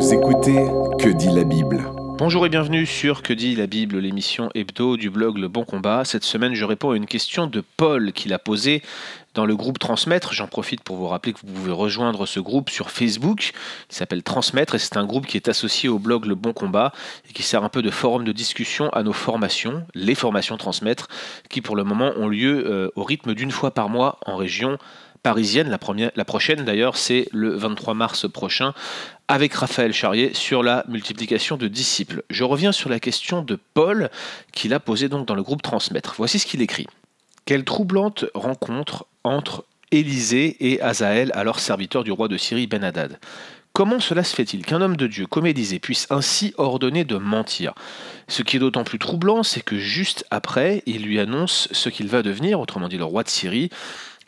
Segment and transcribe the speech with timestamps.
[0.00, 0.64] Vous écoutez
[0.98, 1.84] Que dit la Bible
[2.16, 6.06] Bonjour et bienvenue sur Que dit la Bible, l'émission hebdo du blog Le Bon Combat.
[6.06, 8.80] Cette semaine, je réponds à une question de Paul qu'il a posée
[9.34, 10.32] dans le groupe Transmettre.
[10.32, 13.52] J'en profite pour vous rappeler que vous pouvez rejoindre ce groupe sur Facebook
[13.88, 16.92] qui s'appelle Transmettre et c'est un groupe qui est associé au blog Le Bon Combat
[17.28, 21.08] et qui sert un peu de forum de discussion à nos formations, les formations Transmettre,
[21.50, 24.78] qui pour le moment ont lieu euh, au rythme d'une fois par mois en région
[25.22, 25.68] parisienne.
[25.68, 28.74] La, prochaine d'ailleurs, c'est le 23 mars prochain
[29.28, 32.22] avec Raphaël Charrier sur la multiplication de disciples.
[32.30, 34.10] Je reviens sur la question de Paul
[34.52, 36.14] qu'il a posée donc dans le groupe Transmettre.
[36.16, 36.86] Voici ce qu'il écrit.
[37.44, 43.18] Quelle troublante rencontre entre Élisée et Azaël, alors serviteur du roi de Syrie Ben Hadad.
[43.72, 47.72] Comment cela se fait-il qu'un homme de Dieu comme Élisée puisse ainsi ordonner de mentir?
[48.26, 52.08] Ce qui est d'autant plus troublant, c'est que juste après, il lui annonce ce qu'il
[52.08, 53.70] va devenir, autrement dit le roi de Syrie,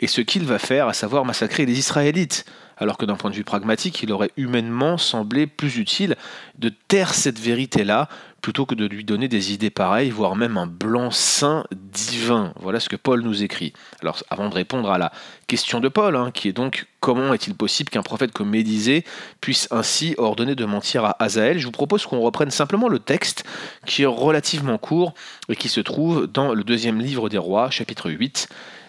[0.02, 2.44] et ce qu'il va faire, à savoir massacrer les Israélites.
[2.76, 6.16] Alors que d'un point de vue pragmatique, il aurait humainement semblé plus utile
[6.58, 8.08] de taire cette vérité-là
[8.40, 12.52] plutôt que de lui donner des idées pareilles, voire même un blanc-seing divin.
[12.58, 13.72] Voilà ce que Paul nous écrit.
[14.00, 15.12] Alors avant de répondre à la
[15.46, 19.04] question de Paul, hein, qui est donc comment est-il possible qu'un prophète comme Médisée
[19.40, 23.44] puisse ainsi ordonner de mentir à Azaël, je vous propose qu'on reprenne simplement le texte
[23.86, 25.14] qui est relativement court
[25.48, 28.48] et qui se trouve dans le deuxième livre des rois, chapitre 8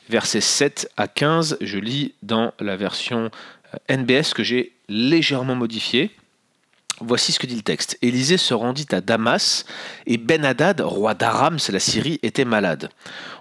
[0.10, 1.58] versets 7 à 15.
[1.62, 3.30] Je lis dans la version
[3.90, 6.12] euh, NBS que j'ai légèrement modifiée.
[7.02, 7.98] Voici ce que dit le texte.
[8.02, 9.66] Élisée se rendit à Damas,
[10.06, 12.90] et Ben-Hadad, roi d'Aram, c'est la Syrie, était malade.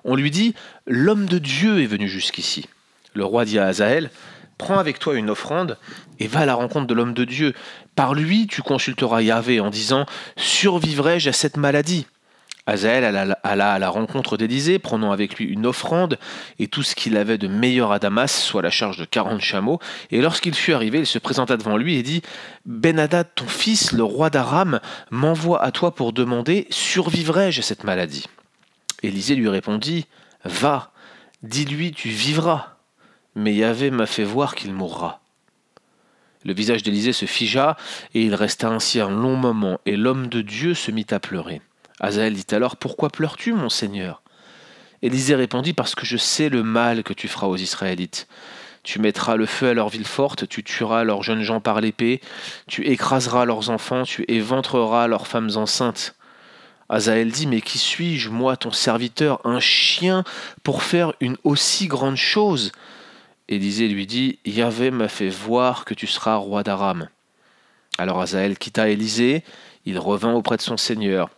[0.05, 0.55] On lui dit
[0.87, 2.67] L'homme de Dieu est venu jusqu'ici.
[3.15, 4.11] Le roi dit à Azaël
[4.59, 5.77] Prends avec toi une offrande
[6.19, 7.53] et va à la rencontre de l'homme de Dieu.
[7.95, 12.07] Par lui, tu consulteras Yahvé en disant Survivrai-je à cette maladie?
[12.67, 16.19] Azaël alla, à la rencontre d'Élisée, prenant avec lui une offrande
[16.61, 19.81] et tout ce qu'il avait de meilleur à Damas, soit la charge de quarante chameaux.
[20.13, 22.23] Et lorsqu'il fut arrivé, il se présenta devant lui et dit
[22.65, 24.79] Ben-Hadad, ton fils, le roi d'Aram,
[25.11, 28.27] m'envoie à toi pour demander Survivrai-je à cette maladie?
[29.03, 30.07] Élisée lui répondit
[30.45, 30.93] Va,
[31.43, 32.77] dis-lui, tu vivras.
[33.35, 35.21] Mais Yahvé m'a fait voir qu'il mourra.
[36.45, 37.77] Le visage d'Élisée se figea,
[38.15, 41.61] et il resta ainsi un long moment, et l'homme de Dieu se mit à pleurer.
[42.03, 44.23] Azaël dit alors Pourquoi pleures-tu, mon Seigneur?
[45.01, 48.27] Élisée répondit Parce que je sais le mal que tu feras aux Israélites.
[48.83, 52.21] Tu mettras le feu à leurs villes fortes, tu tueras leurs jeunes gens par l'épée,
[52.67, 56.17] tu écraseras leurs enfants, tu éventreras leurs femmes enceintes.
[56.89, 60.25] Azaël dit Mais qui suis-je, moi, ton serviteur, un chien,
[60.65, 62.73] pour faire une aussi grande chose?
[63.49, 67.09] Élisée lui dit Yahvé m'a fait voir que tu seras roi d'Aram.
[67.99, 69.45] Alors Azaël quitta Élisée,
[69.85, 71.31] il revint auprès de son seigneur.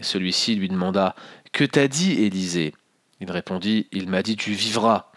[0.00, 1.14] Celui-ci lui demanda
[1.52, 2.74] Que t'a dit Élisée?
[3.20, 5.10] Il répondit Il m'a dit Tu vivras.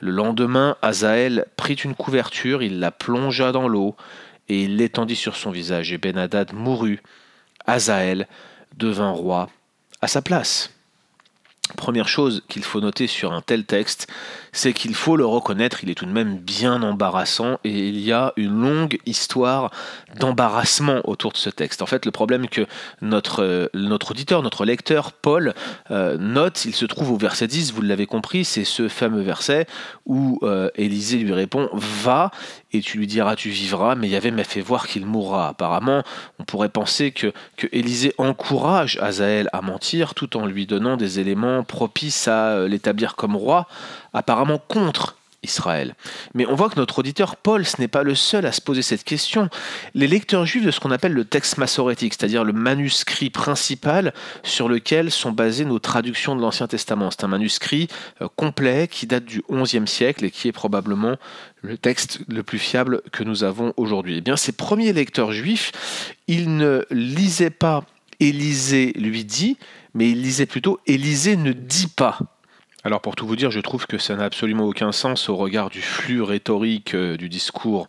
[0.00, 3.94] Le lendemain, Azaël prit une couverture, il la plongea dans l'eau,
[4.48, 7.00] et il l'étendit sur son visage, et Ben-Hadad mourut.
[7.66, 8.26] Azaël
[8.76, 9.48] devint roi
[10.00, 10.74] à sa place.
[11.76, 14.06] Première chose qu'il faut noter sur un tel texte,
[14.52, 18.12] c'est qu'il faut le reconnaître, il est tout de même bien embarrassant et il y
[18.12, 19.70] a une longue histoire
[20.18, 21.80] d'embarrassement autour de ce texte.
[21.80, 22.66] En fait, le problème que
[23.00, 25.54] notre, euh, auditeur, notre lecteur, Paul,
[25.90, 29.66] euh, note, il se trouve au verset 10, vous l'avez compris, c'est ce fameux verset
[30.04, 32.30] où euh, Élisée lui répond Va
[32.72, 35.48] et tu lui diras tu vivras, mais Yahvé m'a fait voir qu'il mourra.
[35.48, 36.02] Apparemment,
[36.38, 41.20] on pourrait penser que, que Élisée encourage Azaël à mentir tout en lui donnant des
[41.20, 43.66] éléments propices à l'établir comme roi,
[44.12, 45.96] apparemment contre Israël.
[46.34, 48.82] Mais on voit que notre auditeur Paul, ce n'est pas le seul à se poser
[48.82, 49.48] cette question.
[49.94, 54.14] Les lecteurs juifs de ce qu'on appelle le texte massorétique, c'est-à-dire le manuscrit principal
[54.44, 57.10] sur lequel sont basées nos traductions de l'Ancien Testament.
[57.10, 57.88] C'est un manuscrit
[58.20, 61.16] euh, complet qui date du XIe siècle et qui est probablement
[61.62, 64.18] le texte le plus fiable que nous avons aujourd'hui.
[64.18, 65.72] Eh bien, ces premiers lecteurs juifs,
[66.28, 67.84] ils ne lisaient pas
[68.22, 69.56] Élisée lui dit,
[69.94, 72.18] mais ils lisaient plutôt Élisée ne dit pas.
[72.84, 75.70] Alors pour tout vous dire, je trouve que ça n'a absolument aucun sens au regard
[75.70, 77.88] du flux rhétorique euh, du discours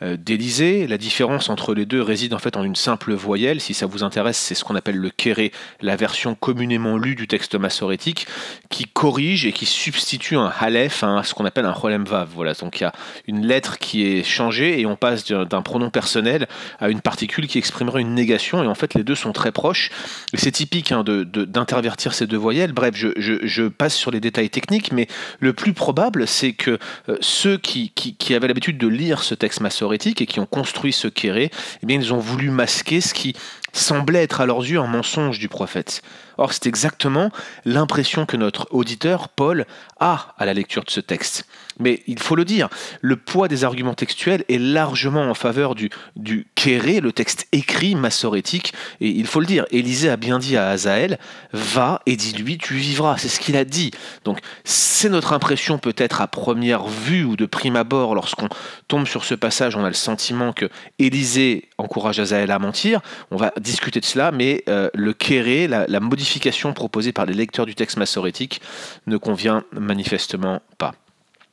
[0.00, 0.88] d'Élysée.
[0.88, 3.60] La différence entre les deux réside en fait en une simple voyelle.
[3.60, 7.28] Si ça vous intéresse, c'est ce qu'on appelle le kéré, la version communément lue du
[7.28, 8.26] texte massorétique,
[8.70, 12.28] qui corrige et qui substitue un halef à ce qu'on appelle un cholem vav.
[12.34, 12.92] Voilà, donc il y a
[13.28, 16.48] une lettre qui est changée et on passe d'un pronom personnel
[16.80, 18.64] à une particule qui exprimerait une négation.
[18.64, 19.90] Et en fait, les deux sont très proches.
[20.34, 22.72] C'est typique hein, d'intervertir ces deux voyelles.
[22.72, 25.06] Bref, je, passe sur les détails techniques, mais
[25.38, 29.60] le plus probable, c'est que euh, ceux qui, qui avaient l'habitude de lire ce texte
[29.60, 31.50] massorétique et qui ont construit ce kéré,
[31.82, 33.34] eh bien, ils ont voulu masquer ce qui
[33.74, 36.02] semblait être à leurs yeux un mensonge du prophète.
[36.36, 37.30] Or, c'est exactement
[37.64, 39.66] l'impression que notre auditeur, Paul,
[40.00, 41.46] a à la lecture de ce texte.
[41.78, 42.68] Mais il faut le dire,
[43.00, 47.94] le poids des arguments textuels est largement en faveur du, du kéré, le texte écrit
[47.94, 48.74] massorétique.
[49.00, 51.18] Et il faut le dire, Élisée a bien dit à Azaël,
[51.52, 53.16] va et dis-lui, tu vivras.
[53.18, 53.90] C'est ce qu'il a dit.
[54.24, 58.48] Donc c'est notre impression peut-être à première vue ou de prime abord, lorsqu'on
[58.88, 60.68] tombe sur ce passage, on a le sentiment que
[60.98, 63.00] Élisée encourage Azaël à mentir.
[63.30, 67.34] On va discuter de cela, mais euh, le kéré, la, la modification proposée par les
[67.34, 68.60] lecteurs du texte massorétique
[69.06, 70.94] ne convient manifestement pas.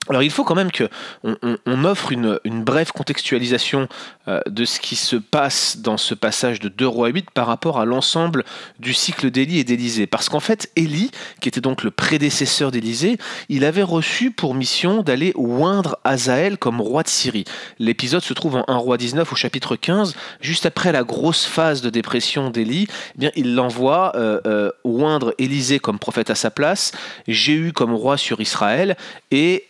[0.09, 0.89] Alors il faut quand même que
[1.23, 3.87] on, offre une, brève contextualisation
[4.27, 7.79] euh, de ce qui se passe dans ce passage de 2 rois 8 par rapport
[7.79, 8.43] à l'ensemble
[8.79, 10.07] du cycle d'Élie et d'Élysée.
[10.07, 15.03] Parce qu'en fait, Élie, qui était donc le prédécesseur d'Élysée, il avait reçu pour mission
[15.03, 17.45] d'aller oindre Azaël comme roi de Syrie.
[17.77, 21.81] L'épisode se trouve en 1 roi 19 au chapitre 15, juste après la grosse phase
[21.81, 26.49] de dépression d'Élie, eh bien il l'envoie euh, euh, oindre Élysée comme prophète à sa
[26.49, 26.91] place,
[27.27, 28.97] Jéhu comme roi sur Israël
[29.29, 29.65] et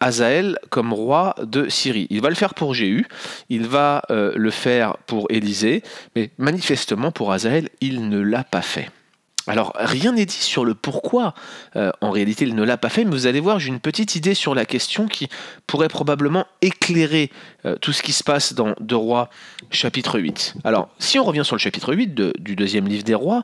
[0.00, 2.06] Azaël comme roi de Syrie.
[2.10, 3.06] Il va le faire pour Jéhu,
[3.48, 5.82] il va euh, le faire pour Élisée,
[6.14, 8.90] mais manifestement pour Azaël, il ne l'a pas fait.
[9.48, 11.34] Alors, rien n'est dit sur le pourquoi,
[11.76, 14.14] euh, en réalité, il ne l'a pas fait, mais vous allez voir, j'ai une petite
[14.14, 15.28] idée sur la question qui
[15.66, 17.30] pourrait probablement éclairer
[17.64, 19.30] euh, tout ce qui se passe dans Deux Rois,
[19.70, 20.54] chapitre 8.
[20.64, 23.42] Alors, si on revient sur le chapitre 8 du deuxième livre des Rois,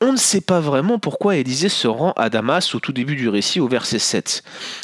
[0.00, 3.28] on ne sait pas vraiment pourquoi Élisée se rend à Damas au tout début du
[3.28, 4.42] récit, au verset 7.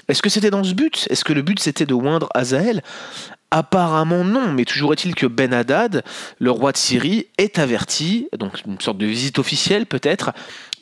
[0.08, 1.06] Est-ce que c'était dans ce but?
[1.10, 2.82] Est-ce que le but c'était de oindre Azaël?
[3.50, 6.04] Apparemment non, mais toujours est-il que Ben Hadad,
[6.38, 10.32] le roi de Syrie, est averti, donc une sorte de visite officielle peut-être,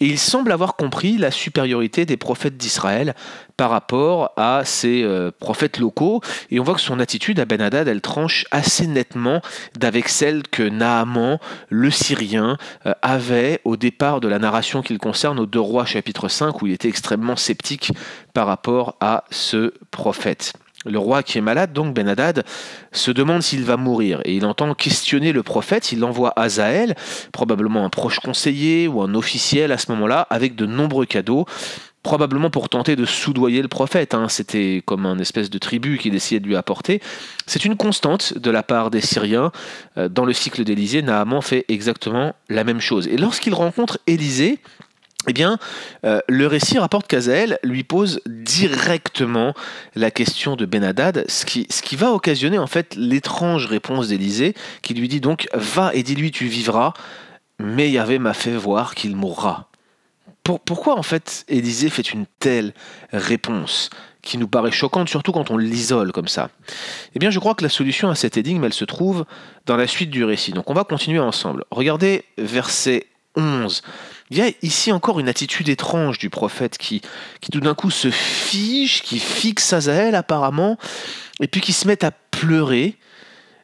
[0.01, 3.15] et il semble avoir compris la supériorité des prophètes d'Israël
[3.57, 6.21] par rapport à ces euh, prophètes locaux,
[6.51, 9.41] et on voit que son attitude à Ben Hadad, elle tranche assez nettement
[9.79, 11.39] d'avec celle que Naaman,
[11.71, 16.29] le Syrien, euh, avait au départ de la narration qu'il concerne au deux rois chapitre
[16.29, 17.93] 5, où il était extrêmement sceptique
[18.35, 20.53] par rapport à ce prophète.
[20.87, 22.45] Le roi qui est malade, donc Ben Hadad,
[22.93, 25.93] se demande s'il va mourir et il entend questionner le prophète.
[25.93, 26.95] Il envoie Azaël,
[27.33, 31.47] probablement un proche conseiller ou un officiel à ce moment-là, avec de nombreux cadeaux
[32.07, 34.15] probablement pour tenter de soudoyer le prophète.
[34.15, 34.29] Hein.
[34.29, 37.03] C'était comme un espèce de tribu qu'il essayait de lui apporter.
[37.49, 39.51] C'est une constante de la part des Syriens.
[39.99, 43.09] Euh, dans le cycle d'Élysée, Naaman fait exactement la même chose.
[43.09, 44.61] Et lorsqu'il rencontre Élysée,
[45.29, 45.59] eh bien,
[46.05, 49.55] euh, le récit rapporte qu'Azaël lui pose directement
[49.95, 50.67] la question de
[51.29, 55.49] ce qui, ce qui va occasionner en fait l'étrange réponse d'Élisée, qui lui dit donc
[55.55, 56.93] Va et dis-lui tu vivras,
[57.59, 59.69] mais Yahvé m'a fait voir qu'il mourra.
[60.45, 62.73] pourquoi en fait Élisée fait une telle
[63.13, 63.91] réponse
[64.23, 66.51] qui nous paraît choquante, surtout quand on l'isole comme ça?
[67.15, 69.25] Eh bien, je crois que la solution à cette énigme, elle se trouve
[69.67, 70.53] dans la suite du récit.
[70.53, 71.65] Donc, on va continuer ensemble.
[71.71, 73.07] Regardez verset
[73.37, 73.83] 11.
[74.31, 77.01] Il y a ici encore une attitude étrange du prophète qui,
[77.53, 80.79] tout d'un coup se fige, qui fixe Azaël apparemment,
[81.41, 82.97] et puis qui se met à pleurer.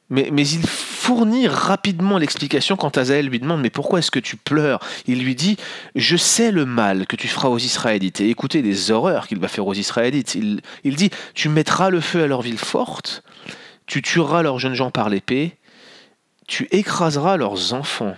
[0.09, 4.37] Mais, mais il fournit rapidement l'explication quand Azaël lui demande Mais pourquoi est-ce que tu
[4.37, 4.79] pleures?
[5.07, 5.57] Il lui dit
[5.97, 8.21] Je sais le mal que tu feras aux Israélites.
[8.21, 10.35] Et écoutez les horreurs qu'il va faire aux Israélites.
[10.35, 13.25] Il, il dit Tu mettras le feu à leur ville forte,
[13.87, 15.57] tu tueras leurs jeunes gens par l'épée,
[16.47, 18.15] tu écraseras leurs enfants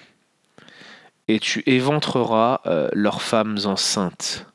[1.29, 4.47] et tu éventreras euh, leurs femmes enceintes.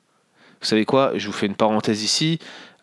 [0.62, 1.14] Vous savez quoi?
[1.16, 2.40] Je vous fais une parenthèse ici.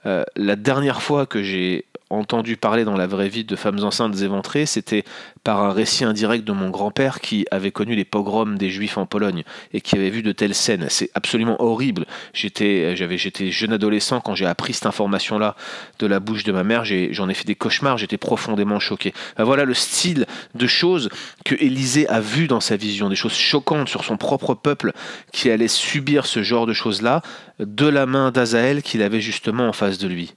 [0.06, 4.20] Euh, la dernière fois que j'ai entendu parler dans la vraie vie de femmes enceintes
[4.20, 5.04] éventrées, c'était
[5.42, 9.06] par un récit indirect de mon grand-père qui avait connu les pogroms des juifs en
[9.06, 10.86] Pologne et qui avait vu de telles scènes.
[10.88, 12.06] C'est absolument horrible.
[12.32, 15.56] J'étais, j'avais, j'étais jeune adolescent quand j'ai appris cette information-là
[15.98, 16.84] de la bouche de ma mère.
[16.84, 17.98] j'en ai fait des cauchemars.
[17.98, 19.12] J'étais profondément choqué.
[19.36, 21.08] Ben voilà le style de choses
[21.44, 24.92] que Élisée a vu dans sa vision, des choses choquantes sur son propre peuple
[25.32, 27.22] qui allait subir ce genre de choses-là
[27.58, 30.34] de la main d'Azaël qu'il avait justement en face de lui.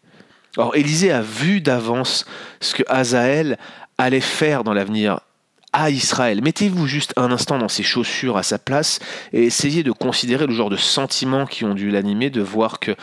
[0.57, 2.25] Or, Élisée a vu d'avance
[2.59, 3.57] ce que Azaël
[3.97, 5.19] allait faire dans l'avenir
[5.71, 6.41] à Israël.
[6.41, 8.99] Mettez-vous juste un instant dans ses chaussures à sa place
[9.33, 12.95] et essayez de considérer le genre de sentiments qui ont dû l'animer, de voir que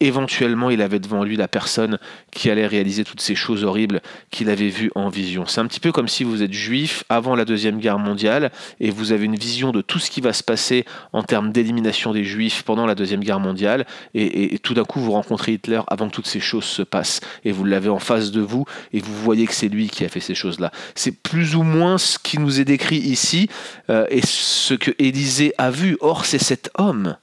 [0.00, 1.98] éventuellement il avait devant lui la personne
[2.30, 5.46] qui allait réaliser toutes ces choses horribles qu'il avait vues en vision.
[5.46, 8.90] C'est un petit peu comme si vous êtes juif avant la Deuxième Guerre mondiale et
[8.90, 12.24] vous avez une vision de tout ce qui va se passer en termes d'élimination des
[12.24, 16.14] juifs pendant la Deuxième Guerre mondiale et, tout d'un coup vous rencontrez Hitler avant que
[16.14, 19.46] toutes ces choses se passent et vous l'avez en face de vous et vous voyez
[19.46, 20.70] que c'est lui qui a fait ces choses-là.
[20.94, 23.48] C'est plus ou moins ce qui nous est décrit ici
[23.90, 25.96] euh, et ce que Élisée a vu.
[26.00, 27.16] Or c'est cet homme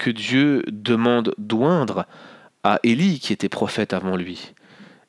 [0.00, 2.06] que Dieu demande d'oindre
[2.64, 4.54] à Élie, qui était prophète avant lui.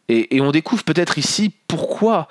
[0.10, 2.28] Et, on découvre peut-être ici pourquoi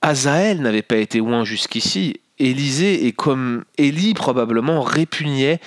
[0.00, 2.20] Azaël n'avait pas été oint jusqu'ici.
[2.38, 5.58] Élisée et comme Élie probablement répugnait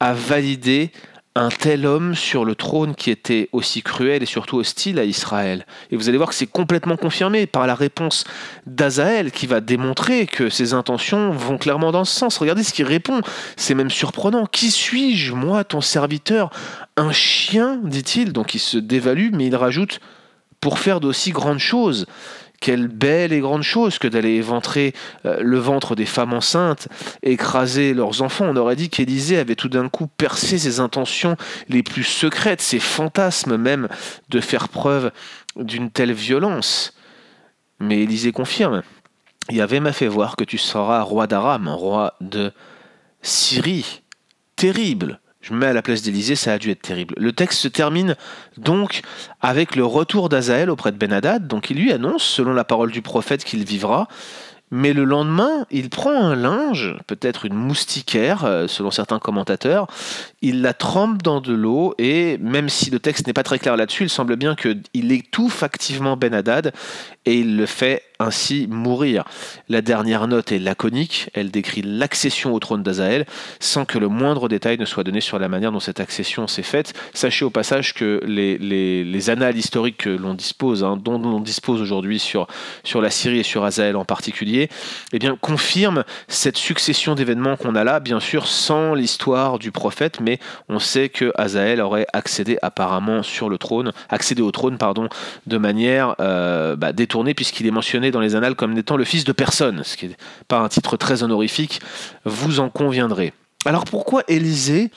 [0.00, 0.90] à valider
[1.36, 5.66] un tel homme sur le trône qui était aussi cruel et surtout hostile à Israël.
[5.90, 8.24] Et vous allez voir que c'est complètement confirmé par la réponse
[8.66, 12.38] d'Azaël qui va démontrer que ses intentions vont clairement dans ce sens.
[12.38, 13.20] Regardez ce qu'il répond,
[13.56, 14.46] c'est même surprenant.
[14.46, 16.50] Qui suis-je, moi, ton serviteur?
[16.96, 20.00] Un chien, dit-il, donc il se dévalue, mais il rajoute,
[20.60, 22.06] pour faire d'aussi grandes choses.
[22.60, 24.94] Quelle belle et grande chose que d'aller éventrer
[25.24, 26.88] euh, le ventre des femmes enceintes,
[27.22, 28.46] écraser leurs enfants.
[28.48, 31.36] On aurait dit qu'Élisée avait tout d'un coup percé ses intentions
[31.68, 33.88] les plus secrètes, ses fantasmes même,
[34.28, 35.10] de faire preuve
[35.56, 36.94] d'une telle violence.
[37.78, 38.82] Mais Élisée confirme.
[39.50, 42.52] Yahvé m'a fait voir que tu seras roi d'Aram, roi de
[43.22, 44.02] Syrie.
[44.56, 45.20] Terrible.
[45.46, 47.14] Je me mets à la place d'Élysée, ça a dû être terrible.
[47.18, 48.16] Le texte se termine
[48.58, 49.02] donc
[49.40, 51.46] avec le retour d'Azaël auprès de Ben-Hadad.
[51.46, 54.08] Donc il lui annonce, selon la parole du prophète, qu'il vivra.
[54.72, 59.86] Mais le lendemain, il prend un linge, peut-être une moustiquaire, euh, selon certains commentateurs,
[60.42, 63.76] il la trempe dans de l'eau, et même si le texte n'est pas très clair
[63.76, 66.72] là-dessus, il semble bien qu'il étouffe activement Ben Haddad,
[67.24, 69.24] et il le fait ainsi mourir.
[69.68, 73.26] La dernière note est laconique, elle décrit l'accession au trône d'Azaël,
[73.60, 76.62] sans que le moindre détail ne soit donné sur la manière dont cette accession s'est
[76.62, 76.94] faite.
[77.14, 81.80] Sachez au passage que les, les, annales historiques que l'on dispose, hein, dont l'on dispose
[81.80, 82.46] aujourd'hui sur,
[82.84, 84.68] sur la Syrie et sur Azaël en particulier,
[85.12, 90.20] eh bien, confirment cette succession d'événements qu'on a là, bien sûr sans l'histoire du prophète,
[90.20, 95.08] mais on sait que Azaël aurait accédé apparemment sur le trône, accédé au trône, pardon,
[95.46, 99.24] de manière euh, bah, détournée, puisqu'il est mentionné dans les annales comme n'étant le fils
[99.24, 100.16] de personne, ce qui n'est
[100.48, 101.80] pas un titre très honorifique,
[102.24, 103.32] vous en conviendrez.
[103.64, 104.90] Alors pourquoi Élisée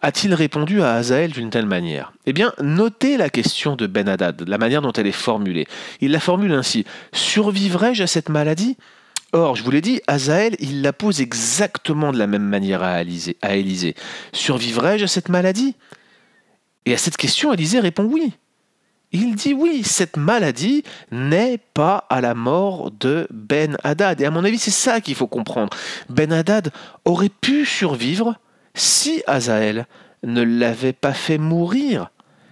[0.00, 2.12] a-t-il répondu à Azaël d'une telle manière?
[2.26, 5.66] Eh bien, notez la question de Ben Hadad, la manière dont elle est formulée.
[6.00, 8.76] Il la formule ainsi Survivrai-je à cette maladie?
[9.32, 13.02] Or, je vous l'ai dit, Azaël, il la pose exactement de la même manière à
[13.02, 13.94] Élisée.
[14.32, 15.74] Survivrai-je à cette maladie?
[16.86, 18.32] Et à cette question, Élisée répond oui.
[19.12, 24.20] Il dit oui, cette maladie n'est pas à la mort de Ben Haddad.
[24.20, 25.74] Et à mon avis, c'est ça qu'il faut comprendre.
[26.10, 26.70] Ben Haddad
[27.04, 28.34] aurait pu survivre
[28.74, 29.86] si Azaël
[30.22, 32.10] ne l'avait pas fait mourir.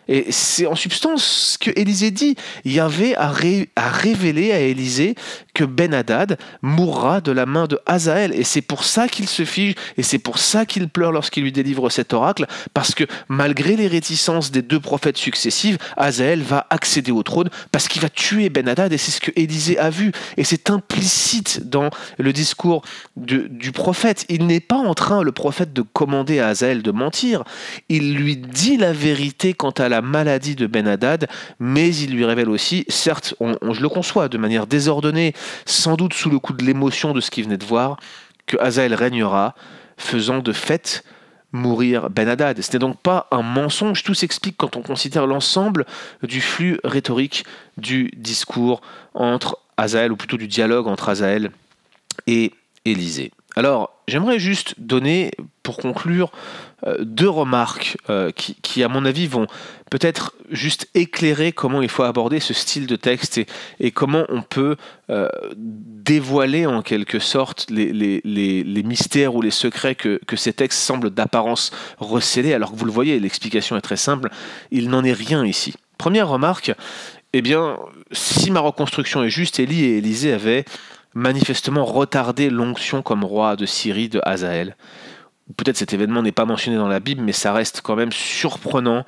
[0.08, 2.36] Et c'est en substance ce que Élisée dit.
[2.64, 3.32] Yahvé a,
[3.76, 5.14] a révélé à Élisée
[5.54, 8.32] que Ben Hadad mourra de la main de Hazaël.
[8.34, 11.52] Et c'est pour ça qu'il se fige, et c'est pour ça qu'il pleure lorsqu'il lui
[11.52, 17.10] délivre cet oracle, parce que malgré les réticences des deux prophètes successifs, Hazaël va accéder
[17.10, 20.12] au trône, parce qu'il va tuer Ben Hadad, et c'est ce que Élisée a vu.
[20.36, 22.82] Et c'est implicite dans le discours
[23.16, 24.24] du prophète.
[24.28, 27.44] Il n'est pas en train, le prophète, de commander à Hazaël de mentir.
[27.88, 32.24] Il lui dit la vérité quant à la maladie de Ben Hadad, mais il lui
[32.24, 35.34] révèle aussi, certes, je le conçois, de manière désordonnée,
[35.64, 37.98] sans doute sous le coup de l'émotion de ce qu'il venait de voir,
[38.46, 39.54] que Hazaël régnera,
[39.96, 41.04] faisant de fait
[41.52, 42.60] mourir Ben Hadad.
[42.60, 45.86] Ce n'est donc pas un mensonge, tout s'explique quand on considère l'ensemble
[46.22, 47.44] du flux rhétorique
[47.76, 48.80] du discours
[49.14, 51.50] entre Hazaël, ou plutôt du dialogue entre Hazaël
[52.26, 52.52] et
[52.84, 53.32] Élisée.
[53.58, 55.30] Alors, j'aimerais juste donner,
[55.62, 56.30] pour conclure,
[56.86, 59.46] euh, deux remarques euh, qui, à mon avis, vont
[59.90, 63.40] peut-être juste éclairer comment il faut aborder ce style de texte
[63.80, 64.76] et, comment on peut
[65.08, 68.20] euh, dévoiler en quelque sorte les,
[68.84, 73.18] mystères ou les secrets que, ces textes semblent d'apparence recéler, alors que vous le voyez,
[73.18, 74.28] l'explication est très simple,
[74.70, 75.72] il n'en est rien ici.
[75.96, 76.74] Première remarque,
[77.32, 77.78] eh bien,
[78.12, 80.66] si ma reconstruction est juste, Élie et Élisée avaient
[81.16, 84.76] manifestement retardé l'onction comme roi de Syrie de Hazaël.
[85.56, 89.04] Peut-être cet événement n'est pas mentionné dans la Bible, mais ça reste quand même surprenant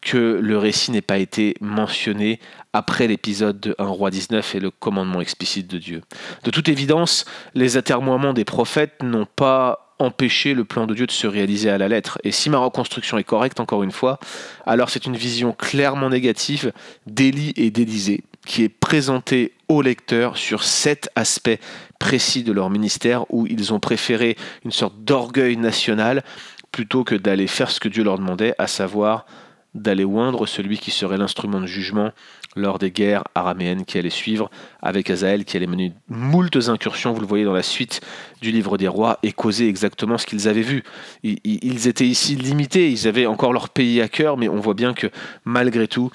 [0.00, 2.40] que le récit n'ait pas été mentionné
[2.72, 6.02] après l'épisode de 1 roi 19 et le commandement explicite de Dieu.
[6.42, 11.12] De toute évidence, les atermoiements des prophètes n'ont pas empêché le plan de Dieu de
[11.12, 12.18] se réaliser à la lettre.
[12.24, 14.18] Et si ma reconstruction est correcte, encore une fois,
[14.66, 16.72] alors c'est une vision clairement négative
[17.06, 21.58] d'Élie et d'Élysée qui est présentée au lecteur sur sept aspects
[21.98, 26.24] précis de leur ministère où ils ont préféré une sorte d'orgueil national
[26.72, 29.26] plutôt que d'aller faire ce que Dieu leur demandait, à savoir
[29.74, 32.10] d'aller oindre celui qui serait l'instrument de jugement
[32.56, 34.50] lors des guerres araméennes qui allaient suivre,
[34.82, 38.02] avec Azaël qui allait mener moultes incursions, vous le voyez dans la suite
[38.42, 40.82] du livre des rois, et causer exactement ce qu'ils avaient vu.
[41.22, 44.92] Ils étaient ici limités, ils avaient encore leur pays à cœur, mais on voit bien
[44.92, 45.06] que
[45.46, 46.10] malgré tout,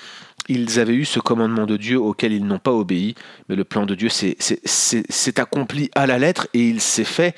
[0.48, 3.16] ils avaient eu ce commandement de Dieu auquel ils n'ont pas obéi,
[3.50, 7.36] mais le plan de Dieu s'est accompli à la lettre et il s'est fait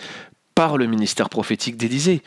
[0.56, 2.22] par le ministère prophétique d'Élisée.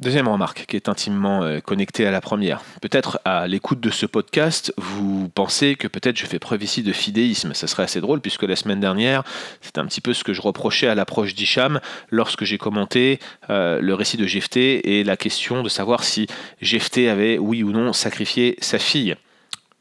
[0.00, 2.62] Deuxième remarque, qui est intimement euh, connectée à la première.
[2.80, 6.92] Peut-être à l'écoute de ce podcast, vous pensez que peut-être je fais preuve ici de
[6.92, 7.52] fidéisme.
[7.52, 9.24] Ça serait assez drôle, puisque la semaine dernière,
[9.60, 11.80] c'est un petit peu ce que je reprochais à l'approche d'Hicham
[12.10, 13.18] lorsque j'ai commenté
[13.50, 16.28] euh, le récit de Jephthé et la question de savoir si
[16.60, 19.16] Jephthé avait, oui ou non, sacrifié sa fille.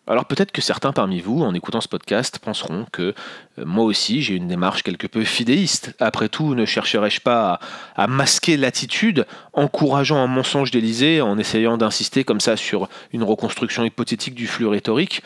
[0.09, 3.13] Alors peut-être que certains parmi vous, en écoutant ce podcast, penseront que
[3.59, 5.93] euh, moi aussi j'ai une démarche quelque peu fidéiste.
[5.99, 7.59] Après tout, ne chercherais-je pas
[7.95, 13.83] à, masquer l'attitude, encourageant un mensonge d'Élysée en essayant d'insister comme ça sur une reconstruction
[13.83, 15.21] hypothétique du flux rhétorique?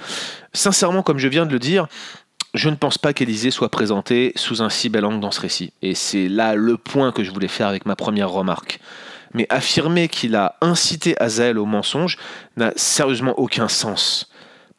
[0.53, 1.87] Sincèrement, comme je viens de le dire,
[2.55, 5.73] je ne pense pas qu'Élysée soit présentée sous un si bel angle dans ce récit.
[5.83, 8.79] Et c'est là le point que je voulais faire avec ma première remarque.
[9.33, 12.17] Mais affirmer qu'il a incité Azaël au mensonge
[12.57, 14.30] n'a sérieusement aucun sens.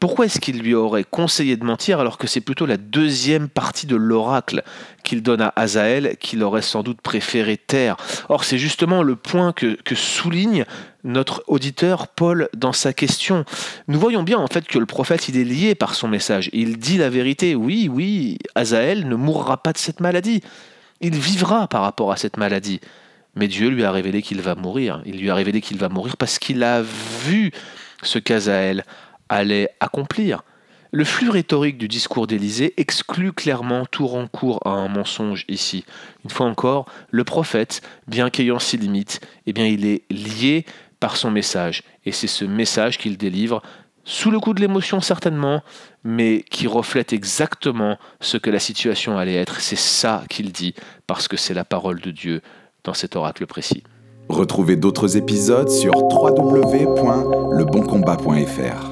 [0.02, 3.86] Pourquoi est-ce qu'il lui aurait conseillé de mentir alors que c'est plutôt la deuxième partie
[3.86, 4.64] de l'oracle
[5.04, 7.96] qu'il donne à Azaël qu'il aurait sans doute préféré taire?
[8.28, 10.64] Or c'est justement le point que, souligne
[11.04, 13.44] notre auditeur Paul dans sa question.
[13.86, 16.50] Nous voyons bien en fait que le prophète il est lié par son message.
[16.52, 17.54] Il dit la vérité.
[17.54, 20.40] Oui, oui, Azaël ne mourra pas de cette maladie.
[21.00, 22.80] Il vivra par rapport à cette maladie.
[23.36, 25.00] Mais Dieu lui a révélé qu'il va mourir.
[25.06, 27.52] Il lui a révélé qu'il va mourir parce qu'il a vu
[28.02, 28.84] ce qu'Azaël
[29.32, 30.44] allait accomplir.
[30.94, 35.86] Le flux rhétorique du discours d'Élysée exclut clairement tout rencours à un mensonge ici.
[36.22, 40.66] Une fois encore, le prophète, bien qu'ayant ses limites, eh bien il est lié
[41.00, 41.82] par son message.
[42.04, 43.62] Et c'est ce message qu'il délivre
[44.04, 45.62] sous le coup de l'émotion certainement,
[46.04, 49.60] mais qui reflète exactement ce que la situation allait être.
[49.60, 50.74] C'est ça qu'il dit,
[51.06, 52.42] parce que c'est la parole de Dieu
[52.84, 53.82] dans cet oracle précis.
[54.28, 58.91] Retrouvez d'autres épisodes sur www.leboncombat.fr.